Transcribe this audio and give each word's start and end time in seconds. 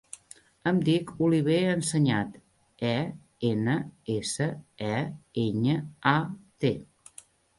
Em 0.69 0.77
dic 0.85 1.09
Oliver 1.25 1.57
Enseñat: 1.73 2.39
e, 2.93 2.95
ena, 3.51 3.75
essa, 4.15 4.49
e, 4.93 4.97
enya, 5.45 5.79
a, 6.15 6.17
te. 6.65 6.73